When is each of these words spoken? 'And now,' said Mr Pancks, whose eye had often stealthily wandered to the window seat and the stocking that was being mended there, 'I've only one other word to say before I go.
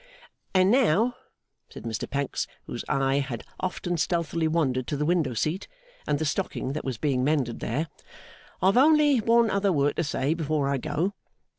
'And 0.55 0.71
now,' 0.71 1.13
said 1.69 1.83
Mr 1.83 2.09
Pancks, 2.09 2.47
whose 2.65 2.83
eye 2.89 3.19
had 3.19 3.43
often 3.59 3.97
stealthily 3.97 4.47
wandered 4.47 4.87
to 4.87 4.97
the 4.97 5.05
window 5.05 5.35
seat 5.35 5.67
and 6.07 6.17
the 6.17 6.25
stocking 6.25 6.73
that 6.73 6.83
was 6.83 6.97
being 6.97 7.23
mended 7.23 7.59
there, 7.59 7.85
'I've 8.63 8.77
only 8.77 9.19
one 9.19 9.51
other 9.51 9.71
word 9.71 9.97
to 9.97 10.03
say 10.03 10.33
before 10.33 10.69
I 10.69 10.77
go. 10.79 11.13